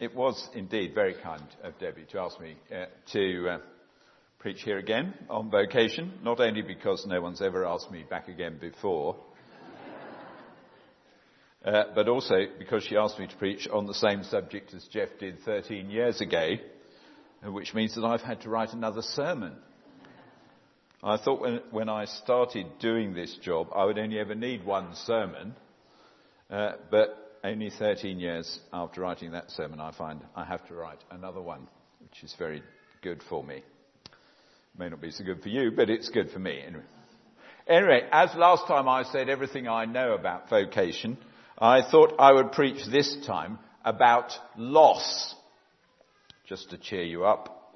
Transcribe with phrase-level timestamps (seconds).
[0.00, 3.58] It was indeed very kind of Debbie to ask me uh, to uh,
[4.38, 8.58] preach here again on vocation, not only because no one's ever asked me back again
[8.60, 9.16] before,
[11.64, 15.08] uh, but also because she asked me to preach on the same subject as Jeff
[15.18, 16.52] did 13 years ago,
[17.46, 19.56] which means that I've had to write another sermon.
[21.02, 24.94] I thought when, when I started doing this job, I would only ever need one
[24.94, 25.56] sermon,
[26.48, 31.02] uh, but only 13 years after writing that sermon, I find I have to write
[31.10, 31.68] another one,
[32.00, 32.62] which is very
[33.02, 33.62] good for me.
[34.78, 36.84] May not be so good for you, but it's good for me anyway.
[37.66, 41.18] Anyway, as last time I said everything I know about vocation,
[41.58, 45.34] I thought I would preach this time about loss,
[46.48, 47.74] just to cheer you up.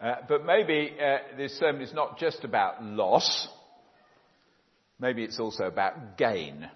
[0.00, 3.48] Uh, but maybe uh, this sermon is not just about loss.
[4.98, 6.68] Maybe it's also about gain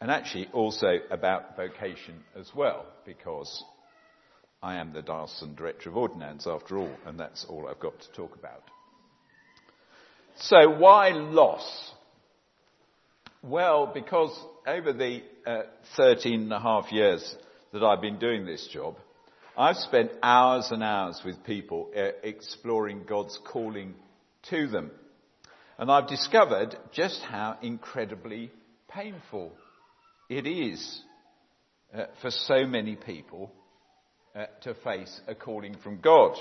[0.00, 3.62] and actually also about vocation as well, because
[4.62, 8.12] I am the Diocesan Director of Ordinands after all, and that's all I've got to
[8.12, 8.62] talk about.
[10.36, 11.92] So why loss?
[13.42, 15.62] Well, because over the uh,
[15.96, 17.36] 13 and a half years
[17.72, 18.96] that I've been doing this job,
[19.56, 23.94] I've spent hours and hours with people uh, exploring God's calling
[24.48, 24.90] to them.
[25.78, 28.50] And I've discovered just how incredibly
[28.88, 29.52] painful
[30.30, 31.02] it is
[31.92, 33.50] uh, for so many people
[34.36, 36.36] uh, to face a calling from God.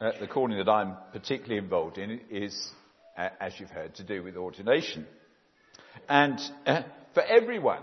[0.00, 2.70] Uh, the calling that I'm particularly involved in is,
[3.18, 5.04] uh, as you've heard, to do with ordination.
[6.08, 7.82] And uh, for everyone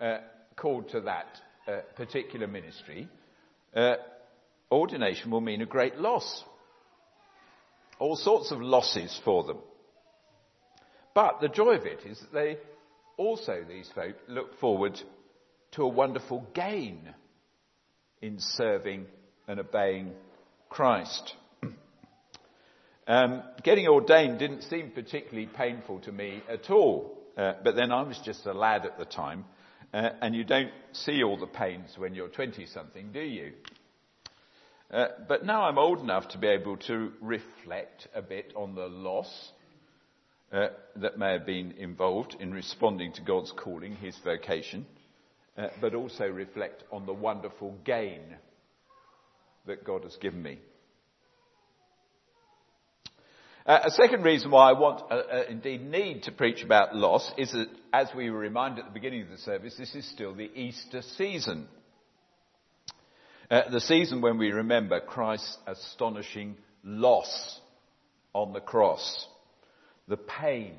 [0.00, 0.18] uh,
[0.56, 1.26] called to that
[1.96, 3.08] particular ministry,
[4.72, 6.44] ordination will mean a great loss.
[7.98, 9.58] All sorts of losses for them.
[11.14, 12.58] But the joy of it is that they
[13.16, 15.00] also, these folk, look forward
[15.72, 17.14] to a wonderful gain
[18.22, 19.06] in serving
[19.46, 20.12] and obeying
[20.68, 21.34] Christ.
[23.06, 28.02] um, getting ordained didn't seem particularly painful to me at all, uh, but then I
[28.02, 29.44] was just a lad at the time,
[29.92, 33.52] uh, and you don't see all the pains when you're 20 something, do you?
[34.90, 38.86] Uh, but now I'm old enough to be able to reflect a bit on the
[38.86, 39.52] loss
[40.52, 44.86] uh, that may have been involved in responding to God's calling, his vocation,
[45.56, 48.36] uh, but also reflect on the wonderful gain
[49.66, 50.58] that God has given me.
[53.66, 57.30] Uh, a second reason why I want, uh, uh, indeed need to preach about loss
[57.36, 60.34] is that, as we were reminded at the beginning of the service, this is still
[60.34, 61.68] the Easter season.
[63.50, 67.60] Uh, the season when we remember Christ's astonishing loss
[68.32, 69.26] on the cross
[70.08, 70.74] the pain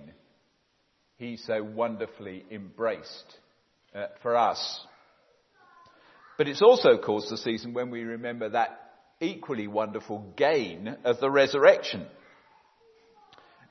[1.17, 3.37] he so wonderfully embraced
[3.93, 4.85] uh, for us.
[6.37, 8.79] But it's also, of course, the season when we remember that
[9.19, 12.05] equally wonderful gain of the resurrection.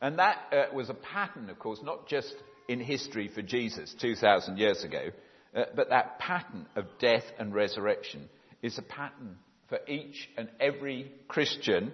[0.02, 2.34] And that uh, was a pattern, of course, not just
[2.69, 5.08] in history for Jesus 2,000 years ago,
[5.56, 8.28] uh, but that pattern of death and resurrection
[8.62, 9.38] is a pattern
[9.70, 11.92] for each and every Christian,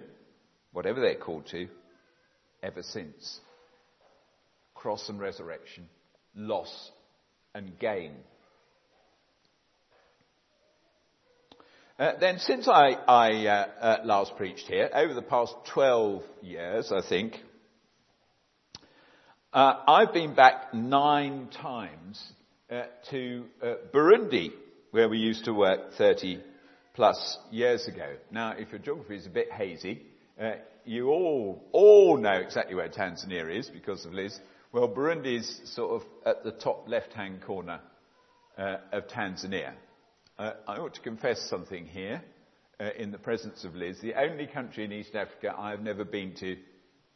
[0.73, 1.69] whatever they're called to,
[2.61, 3.39] ever since
[4.85, 5.89] cross and resurrection,
[6.35, 6.91] loss
[7.55, 8.11] and gain.
[11.97, 16.91] Uh, then since I, I uh, uh, last preached here, over the past 12 years,
[16.91, 17.33] I think,
[19.51, 22.23] uh, I've been back nine times
[22.69, 24.51] uh, to uh, Burundi,
[24.91, 26.43] where we used to work 30
[26.93, 28.13] plus years ago.
[28.29, 30.03] Now, if your geography is a bit hazy,
[30.85, 34.39] you all, all know exactly where Tanzania is because of Liz,
[34.75, 37.79] well, Burundi is sort of at the top left-hand corner
[38.57, 39.71] uh, of Tanzania.
[40.37, 42.21] Uh, I ought to confess something here
[42.81, 43.99] uh, in the presence of Liz.
[44.01, 46.57] The only country in East Africa I have never been to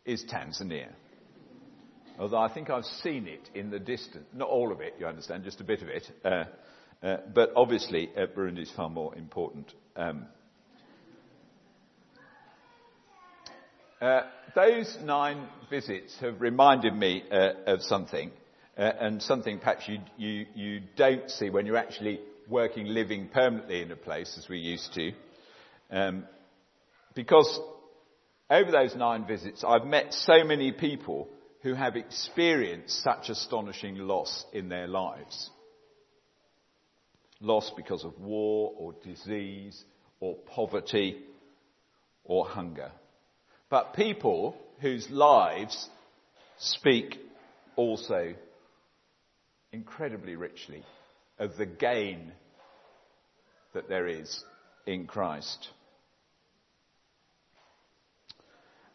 [0.06, 0.88] is Tanzania.
[2.18, 4.26] Although I think I've seen it in the distance.
[4.34, 6.10] Not all of it, you understand, just a bit of it.
[6.24, 6.46] Uh,
[7.06, 9.74] uh, but obviously, uh, Burundi is far more important.
[9.98, 10.28] Um,
[14.02, 14.22] Uh,
[14.56, 18.32] those nine visits have reminded me uh, of something,
[18.78, 23.82] uh, and something perhaps you, you, you, don't see when you're actually working, living permanently
[23.82, 25.12] in a place as we used to.
[25.92, 26.26] Um,
[27.14, 27.60] because
[28.50, 31.28] over those nine visits, I've met so many people
[31.62, 35.50] who have experienced such astonishing loss in their lives.
[37.42, 39.84] Loss because of war or disease
[40.22, 41.18] or poverty
[42.24, 42.92] or hunger
[43.70, 45.88] but people whose lives
[46.58, 47.18] speak
[47.76, 48.34] also
[49.72, 50.84] incredibly richly
[51.38, 52.32] of the gain
[53.74, 54.44] that there is
[54.86, 55.70] in Christ.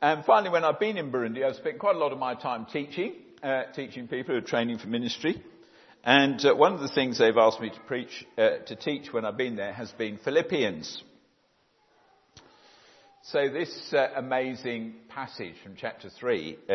[0.02, 2.66] And finally, when I've been in Burundi, I've spent quite a lot of my time
[2.70, 5.42] teaching, uh, teaching people who are training for ministry.
[6.02, 9.24] And uh, one of the things they've asked me to preach, uh, to teach when
[9.24, 11.02] I've been there has been Philippians.
[13.28, 16.74] So this uh, amazing passage from chapter 3 uh,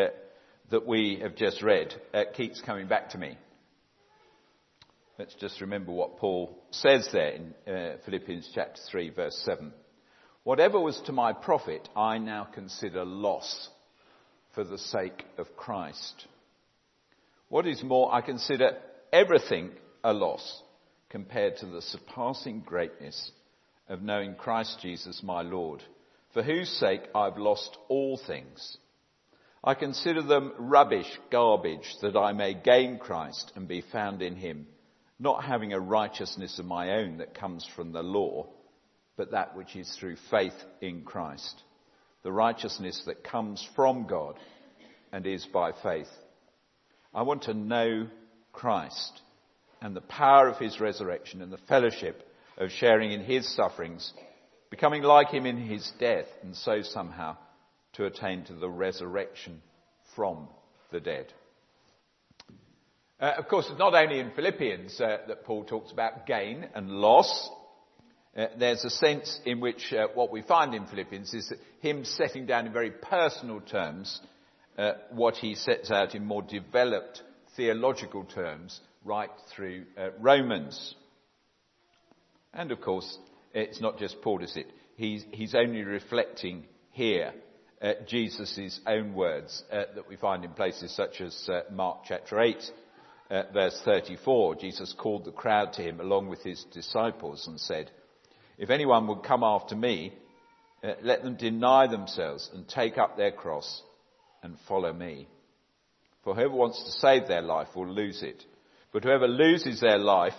[0.72, 3.38] that we have just read uh, keeps coming back to me.
[5.16, 9.72] Let's just remember what Paul says there in uh, Philippians chapter 3 verse 7.
[10.42, 13.68] Whatever was to my profit, I now consider loss
[14.52, 16.26] for the sake of Christ.
[17.48, 18.76] What is more, I consider
[19.12, 19.70] everything
[20.02, 20.62] a loss
[21.10, 23.30] compared to the surpassing greatness
[23.88, 25.84] of knowing Christ Jesus my Lord
[26.32, 28.76] for whose sake I've lost all things.
[29.62, 34.66] I consider them rubbish, garbage, that I may gain Christ and be found in him,
[35.18, 38.46] not having a righteousness of my own that comes from the law,
[39.16, 41.62] but that which is through faith in Christ.
[42.22, 44.38] The righteousness that comes from God
[45.12, 46.08] and is by faith.
[47.12, 48.06] I want to know
[48.52, 49.20] Christ
[49.82, 54.12] and the power of his resurrection and the fellowship of sharing in his sufferings
[54.70, 57.36] becoming like him in his death, and so somehow
[57.94, 59.60] to attain to the resurrection
[60.14, 60.48] from
[60.92, 61.32] the dead.
[63.20, 66.88] Uh, of course, it's not only in Philippians uh, that Paul talks about gain and
[66.88, 67.50] loss.
[68.34, 72.46] Uh, there's a sense in which uh, what we find in Philippians is him setting
[72.46, 74.20] down in very personal terms
[74.78, 77.22] uh, what he sets out in more developed
[77.56, 80.94] theological terms right through uh, Romans.
[82.54, 83.18] And of course,
[83.52, 84.70] it's not just Paul, is it?
[84.96, 87.32] He's, he's only reflecting here
[87.82, 92.40] uh, Jesus' own words uh, that we find in places such as uh, Mark chapter
[92.40, 92.56] 8,
[93.30, 94.56] uh, verse 34.
[94.56, 97.90] Jesus called the crowd to him along with his disciples and said,
[98.58, 100.12] If anyone would come after me,
[100.84, 103.82] uh, let them deny themselves and take up their cross
[104.42, 105.26] and follow me.
[106.22, 108.44] For whoever wants to save their life will lose it.
[108.92, 110.34] But whoever loses their life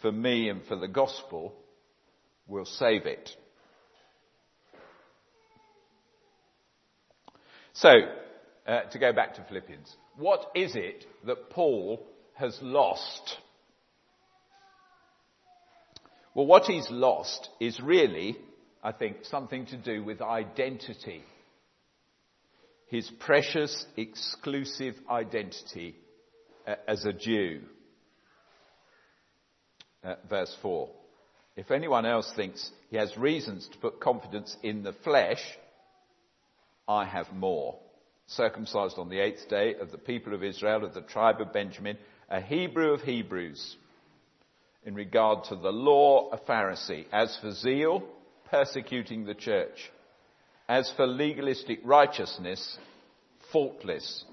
[0.00, 1.54] for me and for the gospel
[2.46, 3.30] will save it.
[7.74, 7.90] So,
[8.66, 12.02] uh, to go back to Philippians, what is it that Paul
[12.34, 13.36] has lost?
[16.34, 18.36] Well, what he's lost is really,
[18.82, 21.22] I think, something to do with identity.
[22.88, 25.96] His precious, exclusive identity
[26.66, 27.62] uh, as a Jew.
[30.04, 30.88] Uh, verse 4.
[31.56, 35.42] If anyone else thinks he has reasons to put confidence in the flesh,
[36.86, 37.78] I have more.
[38.26, 41.96] Circumcised on the eighth day of the people of Israel, of the tribe of Benjamin,
[42.28, 43.76] a Hebrew of Hebrews.
[44.84, 47.06] In regard to the law, a Pharisee.
[47.10, 48.02] As for zeal,
[48.50, 49.90] persecuting the church.
[50.68, 52.78] As for legalistic righteousness,
[53.50, 54.24] faultless.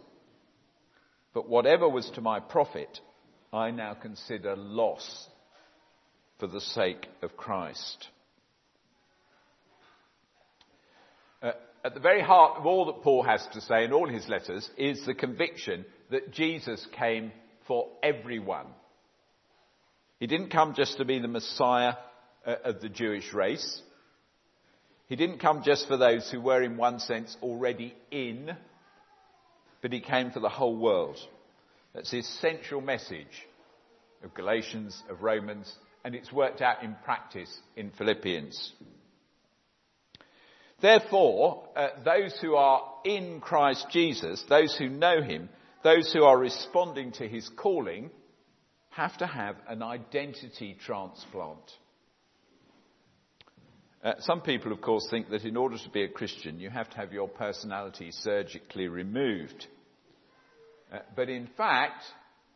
[1.34, 3.00] But whatever was to my profit,
[3.54, 5.30] I now consider loss
[6.44, 8.10] for the sake of Christ.
[11.42, 11.54] Uh,
[11.86, 14.69] at the very heart of all that Paul has to say in all his letters
[14.78, 17.31] is the conviction that Jesus came
[17.66, 18.66] for everyone.
[20.19, 21.94] He didn't come just to be the Messiah
[22.46, 23.82] uh, of the Jewish race.
[25.08, 28.51] He didn't come just for those who were in one sense already in,
[29.82, 31.15] but he came for the whole world.
[31.96, 33.48] That's the essential message
[34.25, 38.74] of Galatians, of Romans, and it's worked out in practice in Philippians.
[40.81, 45.48] Therefore, uh, those who are in Christ Jesus, those who know Him,
[45.83, 48.12] those who are responding to His calling,
[48.89, 51.72] have to have an identity transplant.
[54.03, 56.89] Uh, some people, of course, think that in order to be a Christian, you have
[56.89, 59.65] to have your personality surgically removed.
[60.91, 62.03] Uh, but in fact,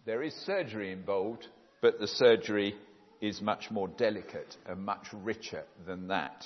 [0.06, 1.48] there is surgery involved,
[1.82, 2.76] but the surgery
[3.22, 6.46] is much more delicate and much richer than that.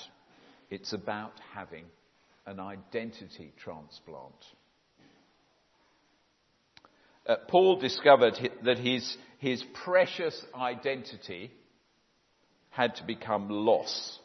[0.70, 1.84] It's about having
[2.46, 4.34] an identity transplant.
[7.26, 11.52] Uh, Paul discovered that his, his precious identity
[12.70, 14.18] had to become loss.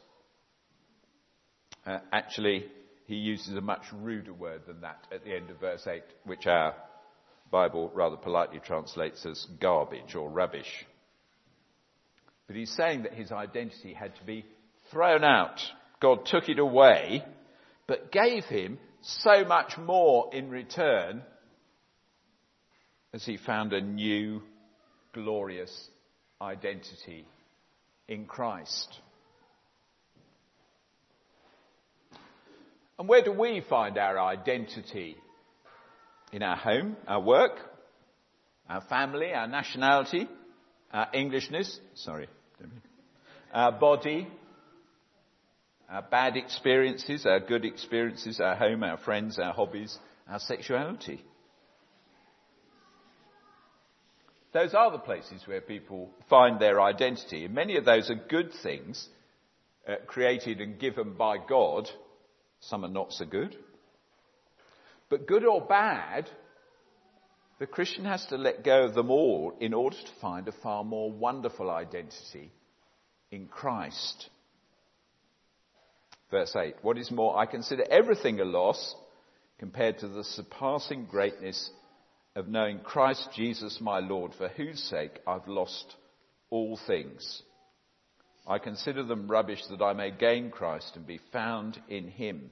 [1.86, 2.66] Uh, actually,
[3.06, 6.48] he uses a much ruder word than that at the end of verse 8, which
[6.48, 6.74] our
[7.52, 10.86] Bible rather politely translates as garbage or rubbish.
[12.48, 14.46] But he's saying that his identity had to be
[14.92, 15.60] thrown out.
[16.00, 17.24] God took it away,
[17.88, 21.22] but gave him so much more in return
[23.14, 24.42] as he found a new,
[25.14, 25.90] glorious
[26.42, 27.26] identity
[28.08, 29.00] in Christ.
[33.00, 35.18] And where do we find our identity?
[36.34, 37.58] In our home, our work,
[38.70, 40.28] our family, our nationality,
[40.92, 42.28] our Englishness, sorry,
[43.54, 44.28] our body,
[45.90, 49.98] our bad experiences, our good experiences, our home, our friends, our hobbies,
[50.30, 51.24] our sexuality.
[54.54, 57.46] Those are the places where people find their identity.
[57.46, 59.08] And many of those are good things
[59.88, 61.90] uh, created and given by God.
[62.62, 63.56] Some are not so good.
[65.10, 66.30] But good or bad,
[67.60, 70.84] the Christian has to let go of them all in order to find a far
[70.84, 72.52] more wonderful identity
[73.32, 74.30] in Christ.
[76.30, 76.76] Verse 8.
[76.82, 78.96] What is more, I consider everything a loss
[79.60, 81.72] compared to the surpassing greatness
[82.36, 85.96] of knowing Christ Jesus my Lord, for whose sake I've lost
[86.52, 87.42] all things.
[88.46, 92.52] I consider them rubbish that I may gain Christ and be found in him,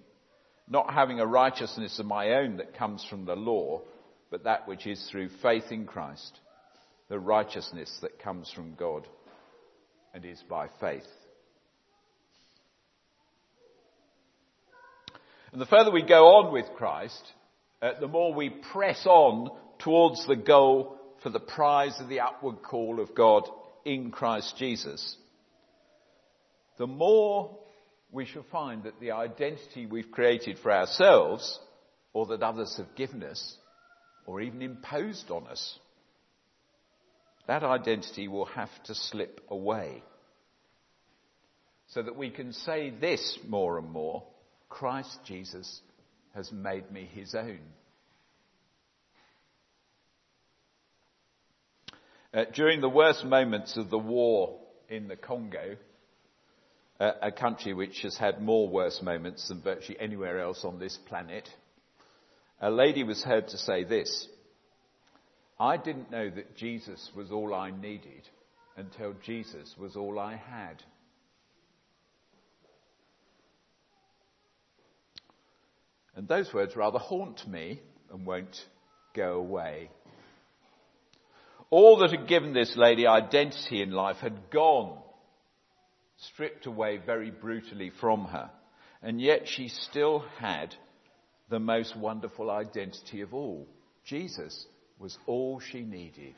[0.68, 3.82] not having a righteousness of my own that comes from the law,
[4.36, 6.42] but that which is through faith in Christ,
[7.08, 9.08] the righteousness that comes from God
[10.14, 11.08] and is by faith.
[15.54, 17.24] And the further we go on with Christ,
[17.82, 22.62] uh, the more we press on towards the goal for the prize of the upward
[22.62, 23.48] call of God
[23.86, 25.16] in Christ Jesus,
[26.78, 27.58] the more
[28.12, 31.58] we shall find that the identity we've created for ourselves
[32.12, 33.58] or that others have given us
[34.26, 35.80] or even imposed on us,
[37.48, 40.04] that identity will have to slip away.
[41.90, 44.24] So that we can say this more and more
[44.70, 45.82] Christ Jesus
[46.34, 47.60] has made me his own.
[52.34, 55.78] Uh, during the worst moments of the war in the Congo,
[57.00, 60.98] uh, a country which has had more worse moments than virtually anywhere else on this
[61.08, 61.48] planet,
[62.62, 64.28] a lady was heard to say this
[65.60, 68.28] I didn't know that Jesus was all I needed
[68.78, 70.84] until Jesus was all I had.
[76.16, 77.82] And those words rather haunt me
[78.12, 78.56] and won't
[79.14, 79.90] go away.
[81.70, 84.98] All that had given this lady identity in life had gone,
[86.18, 88.50] stripped away very brutally from her.
[89.02, 90.74] And yet she still had
[91.50, 93.68] the most wonderful identity of all.
[94.04, 94.66] Jesus
[95.00, 96.36] was all she needed.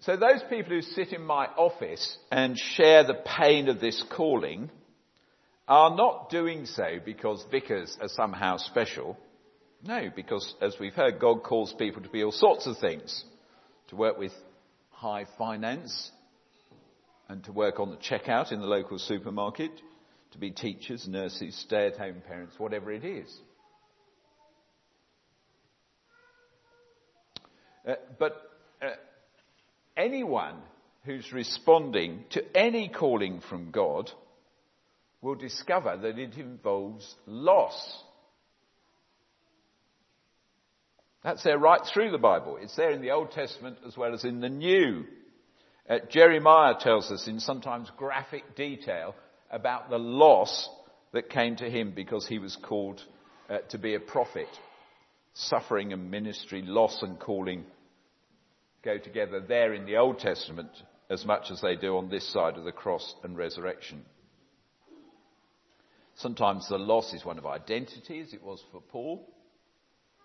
[0.00, 4.70] So those people who sit in my office and share the pain of this calling
[5.68, 9.18] are not doing so because vicars are somehow special.
[9.82, 13.24] No, because as we've heard, God calls people to be all sorts of things.
[13.88, 14.32] To work with
[14.90, 16.10] high finance
[17.30, 19.70] and to work on the checkout in the local supermarket,
[20.32, 23.32] to be teachers, nurses, stay-at-home parents, whatever it is.
[27.88, 28.32] Uh, but
[28.82, 28.88] uh,
[29.96, 30.56] anyone
[31.04, 34.10] who's responding to any calling from God
[35.22, 38.02] will discover that it involves loss.
[41.22, 42.58] That's there right through the Bible.
[42.60, 45.04] It's there in the Old Testament as well as in the New.
[45.90, 49.16] Uh, Jeremiah tells us in sometimes graphic detail
[49.50, 50.68] about the loss
[51.12, 53.02] that came to him because he was called
[53.48, 54.46] uh, to be a prophet.
[55.34, 57.64] Suffering and ministry, loss and calling
[58.82, 60.70] go together there in the Old Testament
[61.10, 64.04] as much as they do on this side of the cross and resurrection.
[66.14, 69.28] Sometimes the loss is one of identity, as it was for Paul.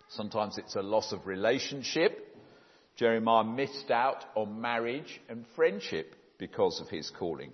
[0.09, 2.34] Sometimes it's a loss of relationship.
[2.95, 7.51] Jeremiah missed out on marriage and friendship because of his calling.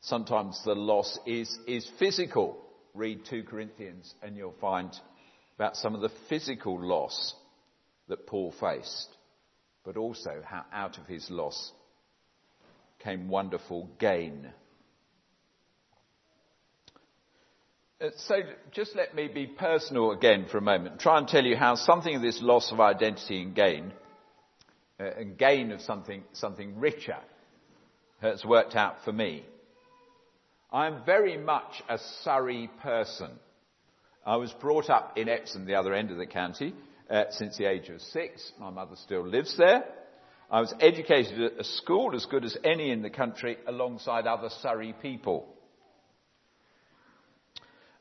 [0.00, 2.56] Sometimes the loss is, is physical.
[2.94, 4.90] Read 2 Corinthians and you'll find
[5.56, 7.34] about some of the physical loss
[8.08, 9.08] that Paul faced
[9.84, 11.72] but also how out of his loss
[13.02, 14.48] came wonderful gain.
[18.00, 18.36] Uh, so
[18.72, 21.00] just let me be personal again for a moment.
[21.00, 23.92] Try and tell you how something of this loss of identity and gain,
[25.04, 27.18] and gain of something, something richer,
[28.20, 29.44] has worked out for me.
[30.72, 33.30] I'm very much a Surrey person.
[34.24, 36.74] I was brought up in Epsom, the other end of the county,
[37.08, 38.52] uh, since the age of six.
[38.60, 39.84] My mother still lives there.
[40.50, 44.50] I was educated at a school as good as any in the country alongside other
[44.60, 45.46] Surrey people.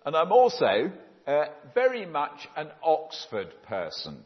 [0.05, 0.91] And I'm also
[1.27, 4.23] uh, very much an Oxford person.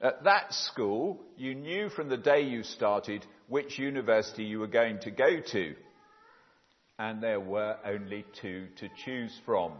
[0.00, 5.00] At that school, you knew from the day you started which university you were going
[5.00, 5.74] to go to.
[6.98, 9.72] And there were only two to choose from.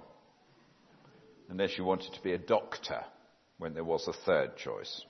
[1.49, 3.05] Unless you wanted to be a doctor,
[3.59, 5.05] when there was a third choice.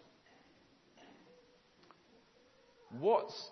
[2.98, 3.50] What's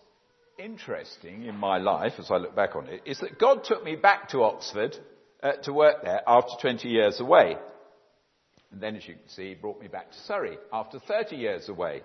[0.58, 3.96] interesting in my life, as I look back on it, is that God took me
[3.96, 4.96] back to Oxford
[5.42, 7.56] uh, to work there after 20 years away.
[8.72, 12.02] And then, as you can see, brought me back to Surrey after 30 years away.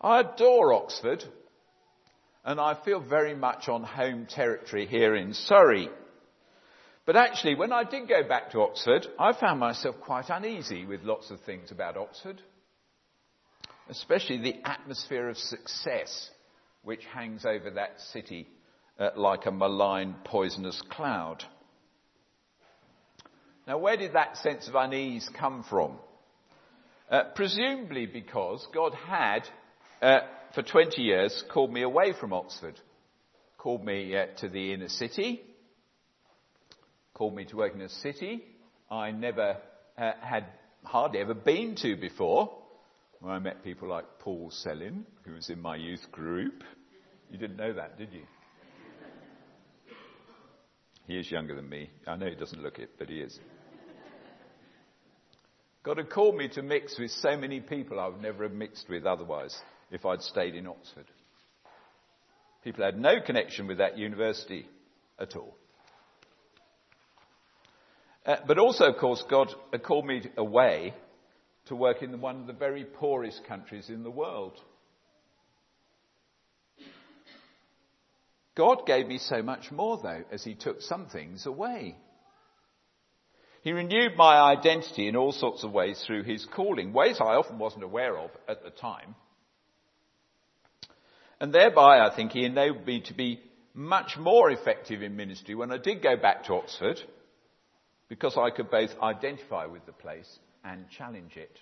[0.00, 1.24] I adore Oxford,
[2.44, 5.88] and I feel very much on home territory here in Surrey.
[7.06, 11.02] But actually, when I did go back to Oxford, I found myself quite uneasy with
[11.02, 12.42] lots of things about Oxford,
[13.88, 16.30] especially the atmosphere of success
[16.82, 18.48] which hangs over that city
[18.98, 21.44] uh, like a malign, poisonous cloud.
[23.66, 25.98] Now, where did that sense of unease come from?
[27.10, 29.40] Uh, presumably because God had,
[30.00, 30.20] uh,
[30.54, 32.78] for 20 years, called me away from Oxford,
[33.58, 35.40] called me uh, to the inner city,
[37.14, 38.44] called me to work in a city
[38.90, 39.56] I never
[39.98, 40.46] uh, had
[40.84, 42.52] hardly ever been to before,
[43.20, 46.62] where I met people like Paul Sellin, who was in my youth group.
[47.30, 48.22] You didn't know that, did you?
[51.06, 51.90] He is younger than me.
[52.06, 53.38] I know he doesn't look it, but he is.
[55.84, 58.88] God had called me to mix with so many people I would never have mixed
[58.88, 59.56] with otherwise
[59.92, 61.06] if I'd stayed in Oxford.
[62.64, 64.66] People had no connection with that university
[65.20, 65.56] at all.
[68.26, 70.92] Uh, but also, of course, God had called me away
[71.66, 74.60] to work in one of the very poorest countries in the world.
[78.56, 81.96] God gave me so much more, though, as He took some things away.
[83.62, 87.58] He renewed my identity in all sorts of ways through His calling, ways I often
[87.58, 89.14] wasn't aware of at the time.
[91.38, 93.40] And thereby, I think, He enabled me to be
[93.74, 96.98] much more effective in ministry when I did go back to Oxford,
[98.08, 101.58] because I could both identify with the place and challenge it.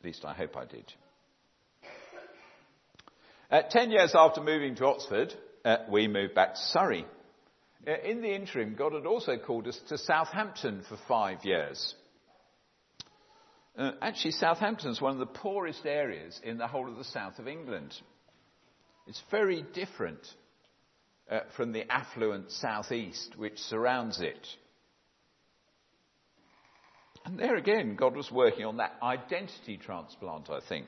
[0.00, 0.92] At least I hope I did.
[3.52, 5.34] Uh, ten years after moving to Oxford,
[5.66, 7.04] uh, we moved back to Surrey.
[7.86, 11.94] Uh, in the interim, God had also called us to Southampton for five years.
[13.76, 17.38] Uh, actually, Southampton is one of the poorest areas in the whole of the south
[17.38, 17.94] of England.
[19.06, 20.26] It's very different
[21.30, 24.48] uh, from the affluent southeast which surrounds it.
[27.26, 30.86] And there again, God was working on that identity transplant, I think.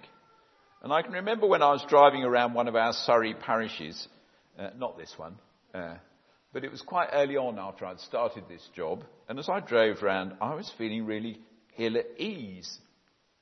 [0.85, 4.07] And I can remember when I was driving around one of our Surrey parishes,
[4.59, 5.37] uh, not this one,
[5.73, 5.95] uh,
[6.53, 9.03] but it was quite early on after I'd started this job.
[9.27, 11.41] And as I drove around, I was feeling really
[11.79, 12.79] ill at ease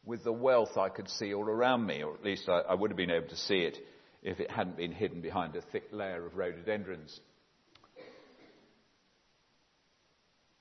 [0.05, 2.92] with the wealth I could see all around me, or at least I, I would
[2.92, 3.76] have been able to see it
[4.22, 7.18] if it hadn't been hidden behind a thick layer of rhododendrons.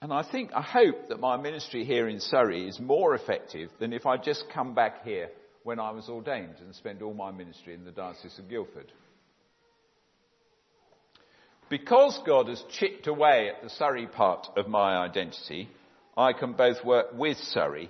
[0.02, 3.94] And I think, I hope that my ministry here in Surrey is more effective than
[3.94, 5.30] if I just come back here
[5.64, 8.92] when I was ordained and spent all my ministry in the Diocese of Guildford.
[11.70, 15.70] Because God has chipped away at the Surrey part of my identity,
[16.18, 17.90] I can both work with Surrey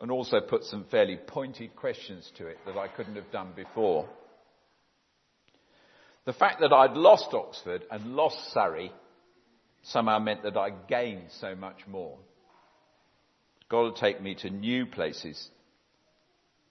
[0.00, 4.08] and also put some fairly pointed questions to it that I couldn't have done before.
[6.24, 8.92] The fact that I'd lost Oxford and lost Surrey
[9.82, 12.16] somehow meant that I gained so much more.
[13.68, 15.50] God will take me to new places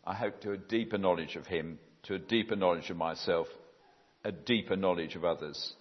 [0.06, 3.48] I hope to a deeper knowledge of Him, to a deeper knowledge of myself,
[4.24, 5.74] a deeper knowledge of others.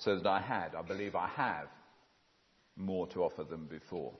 [0.00, 1.66] So that I had, I believe I have,
[2.76, 4.12] more to offer than before.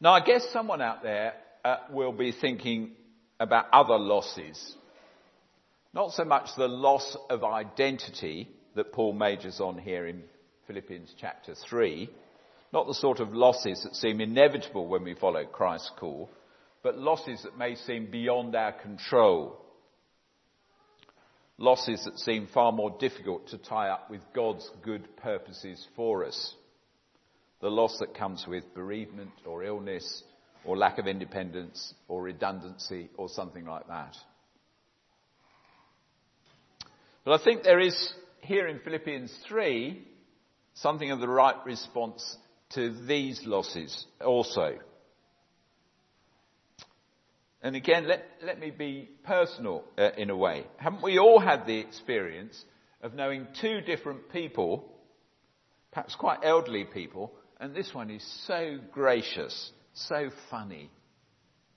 [0.00, 1.34] Now, I guess someone out there
[1.64, 2.92] uh, will be thinking
[3.40, 4.74] about other losses.
[5.92, 10.22] Not so much the loss of identity that Paul majors on here in
[10.66, 12.10] Philippians chapter 3,
[12.74, 16.28] not the sort of losses that seem inevitable when we follow Christ's call,
[16.82, 19.56] but losses that may seem beyond our control.
[21.56, 26.54] Losses that seem far more difficult to tie up with God's good purposes for us.
[27.60, 30.24] The loss that comes with bereavement or illness
[30.64, 34.16] or lack of independence or redundancy or something like that.
[37.24, 40.08] But I think there is here in Philippians 3
[40.74, 42.36] something of the right response
[42.70, 44.78] to these losses also.
[47.62, 50.66] And again, let, let me be personal uh, in a way.
[50.76, 52.62] Haven't we all had the experience
[53.02, 54.92] of knowing two different people,
[55.90, 60.90] perhaps quite elderly people, and this one is so gracious, so funny,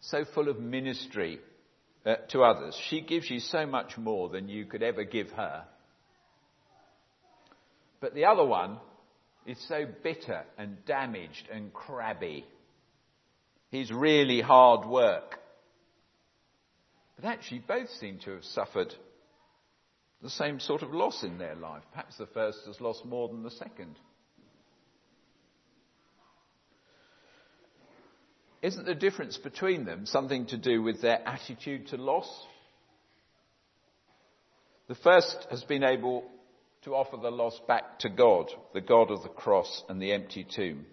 [0.01, 1.39] so full of ministry
[2.05, 2.77] uh, to others.
[2.89, 5.63] She gives you so much more than you could ever give her.
[8.01, 8.79] But the other one
[9.47, 12.45] is so bitter and damaged and crabby.
[13.71, 15.39] He's really hard work.
[17.15, 18.93] But actually, both seem to have suffered
[20.21, 21.83] the same sort of loss in their life.
[21.91, 23.97] Perhaps the first has lost more than the second.
[28.61, 32.29] Isn't the difference between them something to do with their attitude to loss?
[34.87, 36.25] The first has been able
[36.83, 40.43] to offer the loss back to God, the God of the cross and the empty
[40.43, 40.85] tomb,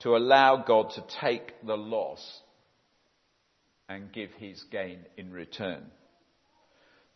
[0.00, 2.40] to allow God to take the loss
[3.88, 5.84] and give his gain in return.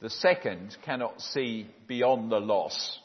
[0.00, 2.98] The second cannot see beyond the loss.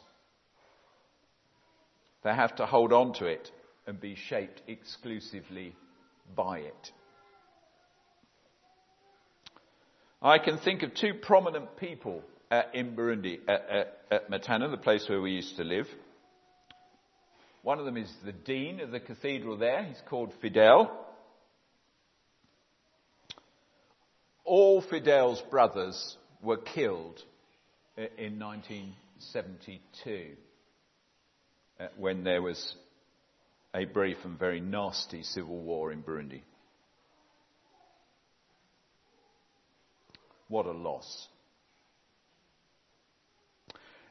[2.23, 3.49] They have to hold on to it
[3.87, 5.75] and be shaped exclusively
[6.35, 6.91] by it.
[10.21, 12.21] I can think of two prominent people
[12.51, 15.87] uh, in Burundi, at, at, at Matana, the place where we used to live.
[17.63, 19.83] One of them is the dean of the cathedral there.
[19.83, 21.07] He's called Fidel.
[24.43, 27.23] All Fidel's brothers were killed
[27.95, 30.31] in 1972
[31.79, 32.75] uh, when there was
[33.73, 36.41] a brief and very nasty civil war in Burundi.
[40.49, 41.27] What a loss.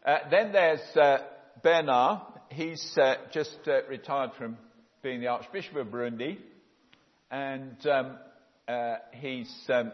[0.04, 1.18] Uh, then there's uh,
[1.62, 2.20] Bernard.
[2.48, 4.56] He's uh, just uh, retired from
[5.02, 6.38] being the Archbishop of Burundi,
[7.30, 8.16] and um,
[8.66, 9.92] uh, he's um,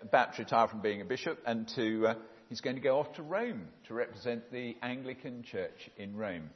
[0.00, 2.14] about to retire from being a bishop, and to
[2.48, 6.50] he's going to go off to Rome to represent the Anglican Church in Rome.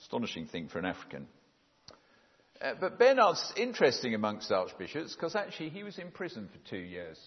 [0.00, 1.26] Astonishing thing for an African.
[2.60, 7.18] But Bernard's interesting amongst archbishops because actually he was in prison for two years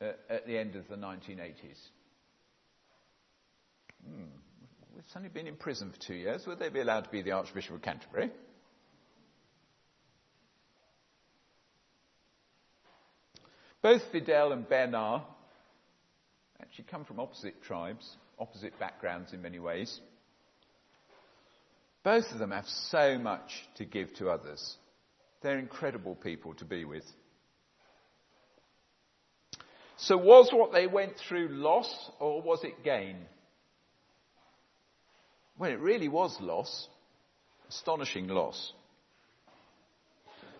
[0.00, 1.78] at the end of the 1980s.
[4.06, 4.24] Hmm.
[4.94, 6.46] We've only been in prison for two years.
[6.46, 8.30] Would they be allowed to be the Archbishop of Canterbury?
[13.82, 15.22] Both Fidel and Bernard
[16.60, 20.00] actually come from opposite tribes, opposite backgrounds in many ways.
[22.02, 24.76] Both of them have so much to give to others.
[25.42, 27.04] They're incredible people to be with.
[29.96, 33.16] So, was what they went through loss or was it gain?
[35.58, 36.88] Well, it really was loss.
[37.68, 38.72] Astonishing loss.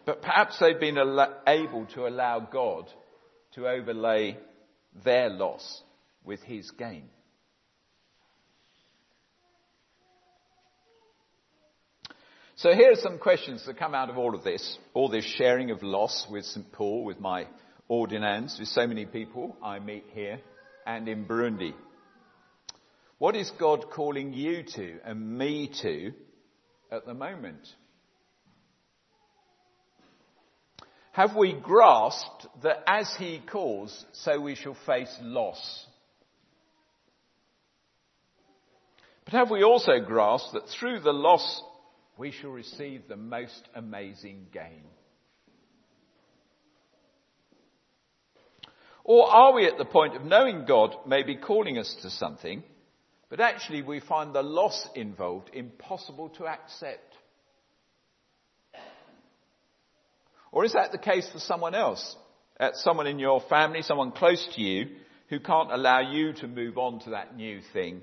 [0.06, 0.98] But perhaps they've been
[1.46, 2.90] able to allow God
[3.54, 4.36] to overlay
[5.04, 5.82] their loss
[6.24, 7.04] with his gain.
[12.56, 15.70] So here are some questions that come out of all of this, all this sharing
[15.70, 16.70] of loss with St.
[16.72, 17.46] Paul, with my
[17.88, 20.40] ordinands, with so many people I meet here
[20.86, 21.74] and in Burundi.
[23.24, 26.12] What is God calling you to and me to
[26.92, 27.66] at the moment?
[31.12, 35.86] Have we grasped that as He calls, so we shall face loss?
[39.24, 41.62] But have we also grasped that through the loss
[42.18, 44.84] we shall receive the most amazing gain?
[49.02, 52.62] Or are we at the point of knowing God may be calling us to something,
[53.30, 57.14] but actually we find the loss involved impossible to accept.
[60.52, 62.16] Or is that the case for someone else?
[62.60, 64.96] At someone in your family, someone close to you,
[65.28, 68.02] who can't allow you to move on to that new thing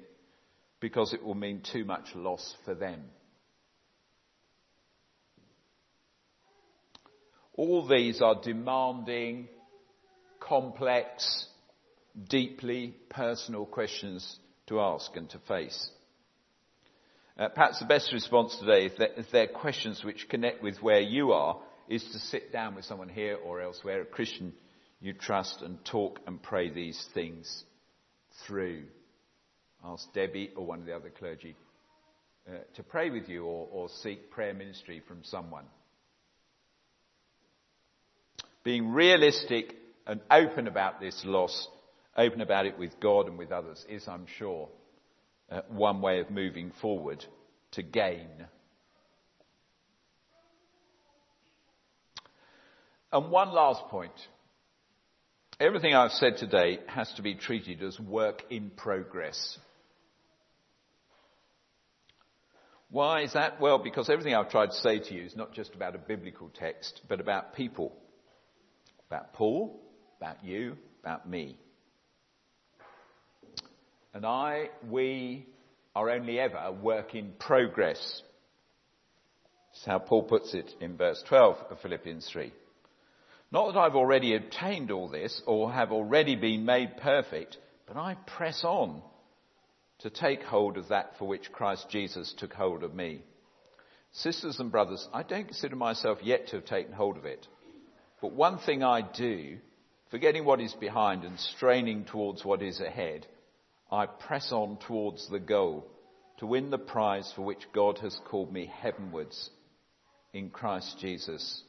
[0.82, 3.04] because it will mean too much loss for them.
[7.54, 9.48] All these are demanding,
[10.40, 11.46] complex,
[12.28, 14.40] deeply personal questions
[14.72, 15.90] to ask and to face.
[17.38, 20.78] Uh, perhaps the best response today, if there, if there, are questions which connect with
[20.82, 24.54] where you are, is to sit down with someone here or elsewhere, a Christian
[25.02, 27.64] you trust, and talk and pray these things
[28.46, 28.84] through.
[29.84, 31.56] Ask Debbie or one of the other clergy
[32.48, 35.66] uh, to pray with you or, or seek prayer ministry from someone.
[38.64, 41.68] Being realistic and open about this loss
[42.18, 44.70] open about it with God and with others is, I'm sure,
[45.50, 47.24] uh, one way of moving forward
[47.72, 48.28] to gain.
[53.12, 54.14] And one last point.
[55.60, 59.58] Everything I've said today has to be treated as work in progress.
[62.90, 63.62] Why is that?
[63.62, 66.50] Well, because everything I've tried to say to you is not just about a biblical
[66.50, 67.96] text, but about people.
[69.08, 69.80] About Paul,
[70.18, 71.58] about you, about me.
[74.14, 75.46] And I, we
[75.96, 78.22] are only ever a work in progress.
[79.72, 82.52] That's how Paul puts it in verse 12 of Philippians 3.
[83.52, 88.16] Not that I've already obtained all this or have already been made perfect, but I
[88.38, 89.02] press on
[90.00, 93.22] to take hold of that for which Christ Jesus took hold of me.
[94.14, 97.48] Sisters and brothers, I don't consider myself yet to have taken hold of it.
[98.22, 99.58] But one thing I do,
[100.10, 103.26] forgetting what is behind and straining towards what is ahead,
[103.92, 105.86] I press on towards the goal
[106.38, 109.50] to win the prize for which God has called me heavenwards
[110.34, 111.62] in Christ Jesus.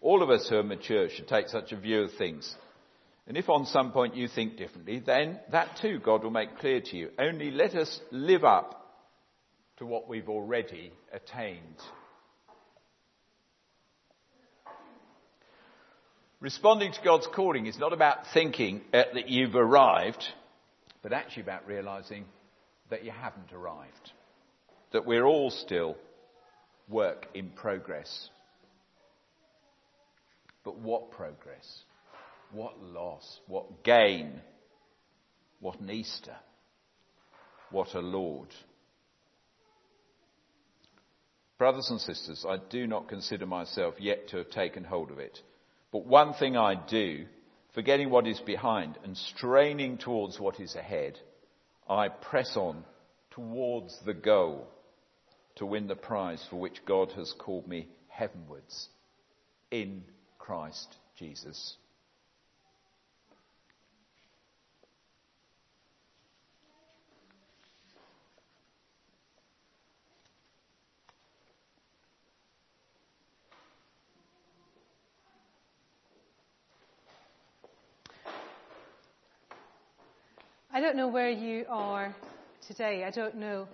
[0.00, 2.54] All of us who are mature should take such a view of things.
[3.26, 6.80] And if on some point you think differently, then that too God will make clear
[6.80, 7.10] to you.
[7.18, 8.82] Only let us live up
[9.78, 11.80] to what we've already attained.
[16.40, 20.22] Responding to God's calling is not about thinking that you've arrived,
[21.06, 22.24] but actually about realizing
[22.90, 24.10] that you haven't arrived.
[24.90, 25.96] That we're all still
[26.88, 28.28] work in progress.
[30.64, 31.82] But what progress?
[32.50, 33.38] What loss?
[33.46, 34.40] What gain?
[35.60, 36.34] What an Easter?
[37.70, 38.48] What a Lord?
[41.56, 45.38] Brothers and sisters, I do not consider myself yet to have taken hold of it.
[45.92, 47.26] But one thing I do,
[47.76, 51.18] forgetting what is behind and straining towards what is ahead,
[51.86, 52.82] I press on
[53.32, 54.66] towards the goal
[55.56, 58.88] to win the prize for which God has called me heavenwards
[59.70, 60.04] in
[60.38, 61.76] Christ Jesus.
[80.76, 82.14] I don't know where you are
[82.68, 83.02] today.
[83.04, 83.66] I don't know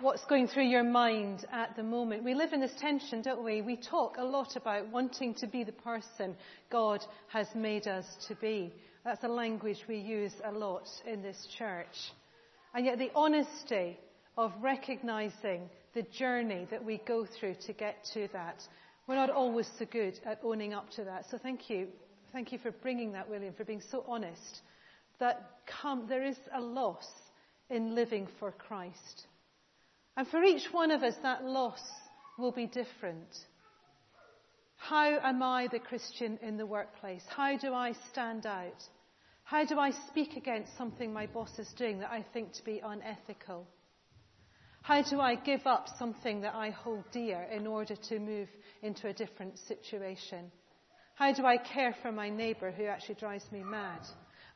[0.00, 2.24] what's going through your mind at the moment.
[2.24, 3.60] We live in this tension, don't we?
[3.60, 6.34] We talk a lot about wanting to be the person
[6.70, 8.72] God has made us to be.
[9.04, 12.14] That's a language we use a lot in this church.
[12.72, 13.98] And yet the honesty
[14.38, 18.56] of recognizing the journey that we go through to get to that,
[19.06, 21.26] we're not always so good at owning up to that.
[21.30, 21.88] So thank you.
[22.32, 24.62] Thank you for bringing that, William, for being so honest
[25.22, 27.06] that come, there is a loss
[27.70, 29.26] in living for Christ.
[30.16, 31.80] And for each one of us, that loss
[32.38, 33.28] will be different.
[34.76, 37.22] How am I the Christian in the workplace?
[37.28, 38.82] How do I stand out?
[39.44, 42.80] How do I speak against something my boss is doing that I think to be
[42.84, 43.68] unethical?
[44.82, 48.48] How do I give up something that I hold dear in order to move
[48.82, 50.50] into a different situation?
[51.14, 54.00] How do I care for my neighbour who actually drives me mad?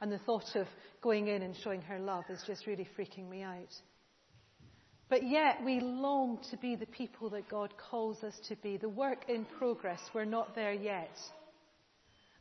[0.01, 0.67] And the thought of
[1.03, 3.73] going in and showing her love is just really freaking me out.
[5.09, 8.77] But yet we long to be the people that God calls us to be.
[8.77, 11.17] The work in progress, we're not there yet.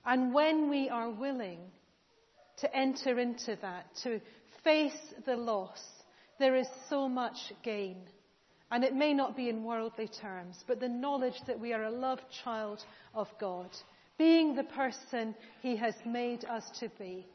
[0.06, 1.60] And when we are willing
[2.58, 4.20] to enter into that, to
[4.64, 5.82] face the loss,
[6.40, 7.98] there is so much gain.
[8.72, 11.92] And it may not be in worldly terms, but the knowledge that we are a
[11.92, 13.70] loved child of God,
[14.18, 17.28] being the person He has made us to be,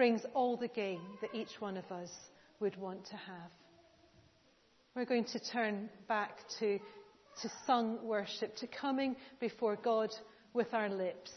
[0.00, 2.08] brings all the gain that each one of us
[2.58, 3.50] would want to have.
[4.96, 6.78] We're going to turn back to,
[7.42, 10.08] to sung worship, to coming before God
[10.54, 11.30] with our lips,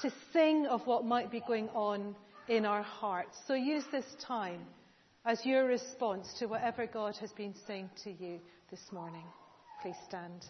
[0.00, 2.16] to sing of what might be going on
[2.48, 3.36] in our hearts.
[3.46, 4.62] So use this time
[5.26, 9.26] as your response to whatever God has been saying to you this morning.
[9.82, 10.42] Please stand.